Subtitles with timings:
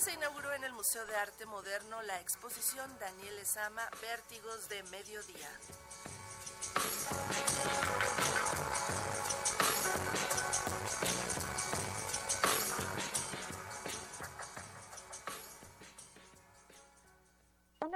[0.00, 5.50] se inauguró en el Museo de Arte Moderno la exposición Daniel Esama Vértigos de Mediodía.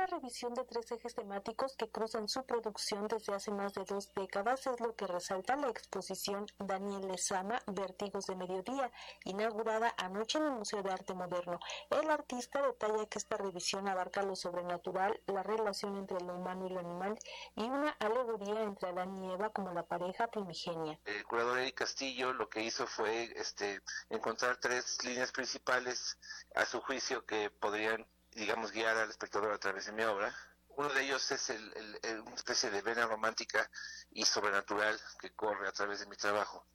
[0.04, 4.12] Una revisión de tres ejes temáticos que cruzan su producción desde hace más de dos
[4.12, 8.92] décadas es lo que resalta la exposición Daniel Lezama, Vértigos de Mediodía,
[9.24, 11.58] inaugurada anoche en el Museo de Arte Moderno.
[11.88, 16.74] El artista detalla que esta revisión abarca lo sobrenatural, la relación entre lo humano y
[16.74, 17.18] lo animal
[17.56, 21.00] y una alegoría entre Adán y Eva como la pareja primigenia.
[21.06, 26.18] El curador Eric Castillo lo que hizo fue este, encontrar tres líneas principales
[26.54, 30.34] a su juicio que podrían digamos, guiar al espectador a través de mi obra.
[30.76, 33.70] Uno de ellos es el, una especie de vena romántica
[34.10, 36.66] y sobrenatural que corre a través de mi trabajo,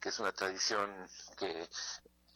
[0.00, 1.68] que es una tradición que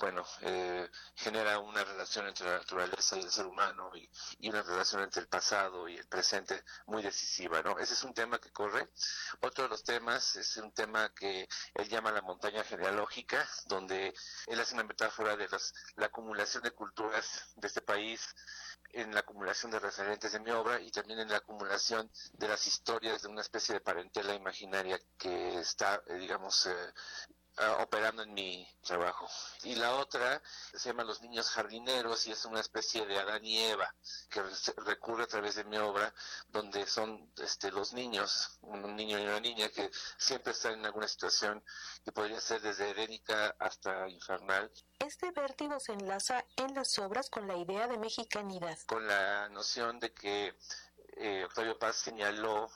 [0.02, 5.00] bueno, eh, genera una relación entre la naturaleza y el ser humano y, una relación
[5.04, 7.78] entre el pasado y el presente muy decisiva, ¿no?
[7.78, 8.90] Ese es un tema que corre.
[9.42, 14.12] Otro de los temas es un tema que él llama la montaña genealógica, donde
[14.48, 15.48] él hace una metáfora de
[15.94, 18.34] la acumulación de culturas de este país
[18.90, 22.66] en la acumulación de referentes de mi obra y también en la acumulación de las
[22.66, 26.92] historias de una especie de parentela imaginaria que está, eh, digamos, eh,
[27.58, 29.28] Ah, operando en mi trabajo.
[29.64, 33.58] Y la otra se llama Los Niños Jardineros y es una especie de Adán y
[33.58, 33.94] Eva
[34.30, 34.42] que
[34.86, 36.14] recurre a través de mi obra
[36.48, 41.06] donde son este, los niños, un niño y una niña que siempre están en alguna
[41.06, 41.62] situación
[42.02, 44.72] que podría ser desde edénica hasta infernal.
[45.00, 48.78] Este vértigo se enlaza en las obras con la idea de mexicanidad.
[48.86, 50.56] Con la noción de que
[51.16, 52.70] eh, Octavio Paz señaló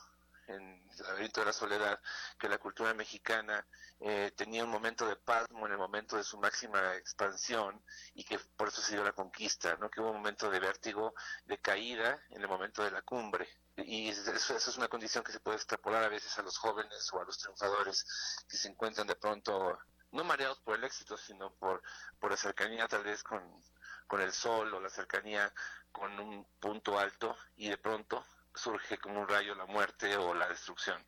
[0.48, 2.00] en laberinto de la soledad,
[2.38, 3.66] que la cultura mexicana
[4.00, 7.82] eh, tenía un momento de pasmo en el momento de su máxima expansión
[8.14, 9.90] y que por eso se dio la conquista, ¿no?
[9.90, 11.14] que hubo un momento de vértigo,
[11.46, 13.48] de caída en el momento de la cumbre.
[13.76, 17.12] Y eso, eso es una condición que se puede extrapolar a veces a los jóvenes
[17.12, 18.06] o a los triunfadores
[18.48, 19.78] que se encuentran de pronto
[20.12, 21.82] no mareados por el éxito, sino por,
[22.18, 23.62] por la cercanía tal vez con,
[24.06, 25.52] con el sol o la cercanía
[25.92, 28.24] con un punto alto y de pronto
[28.56, 31.04] surge como un rayo la muerte o la destrucción.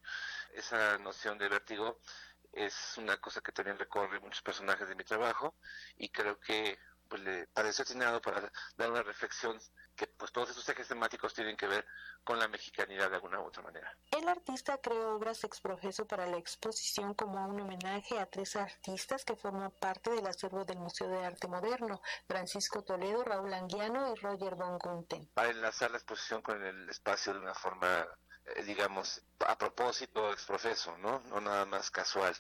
[0.53, 2.01] Esa noción de vértigo
[2.53, 5.57] es una cosa que también recorre muchos personajes de mi trabajo
[5.97, 9.59] y creo que pues le pareció atinado para dar una reflexión
[9.97, 11.85] que pues todos esos ejes temáticos tienen que ver
[12.23, 13.93] con la mexicanidad de alguna u otra manera.
[14.13, 19.35] El artista creó obras exprofeso para la exposición como un homenaje a tres artistas que
[19.35, 24.55] forman parte del acervo del Museo de Arte Moderno, Francisco Toledo, Raúl Anguiano y Roger
[24.55, 25.27] von Gunten.
[25.35, 28.07] Para enlazar la exposición con el espacio de una forma
[28.65, 31.21] digamos, a propósito, exprofeso, ¿no?
[31.21, 32.35] No nada más casual.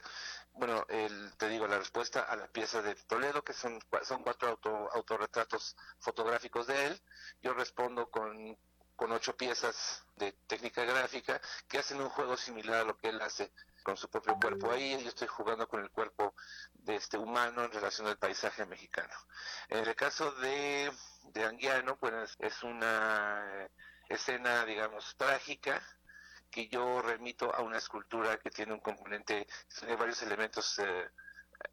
[0.52, 4.48] Bueno, el, te digo, la respuesta a la pieza de Toledo, que son, son cuatro
[4.48, 7.02] auto, autorretratos fotográficos de él,
[7.42, 8.56] yo respondo con,
[8.96, 13.20] con ocho piezas de técnica gráfica que hacen un juego similar a lo que él
[13.20, 13.52] hace
[13.84, 16.34] con su propio cuerpo ahí, yo estoy jugando con el cuerpo
[16.72, 19.14] de este humano en relación al paisaje mexicano.
[19.68, 20.92] En el caso de,
[21.22, 23.68] de Anguiano, pues es una
[24.08, 25.82] escena, digamos, trágica,
[26.50, 29.46] que yo remito a una escultura que tiene un componente,
[29.78, 31.08] tiene varios elementos eh,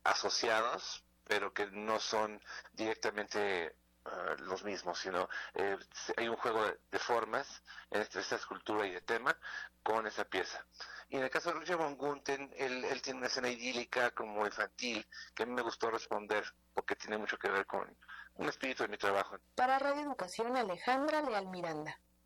[0.03, 2.41] asociados, pero que no son
[2.73, 3.65] directamente
[4.05, 5.77] eh, los mismos, sino eh,
[6.17, 9.35] hay un juego de, formas entre esta escultura y de tema
[9.81, 10.63] con esa pieza.
[11.09, 14.45] Y en el caso de Roger von Gunten, él, él, tiene una escena idílica como
[14.45, 16.43] infantil que a mí me gustó responder
[16.73, 17.95] porque tiene mucho que ver con
[18.35, 19.37] un espíritu de mi trabajo.
[19.55, 21.99] Para Radio Educación, Alejandra Leal Miranda.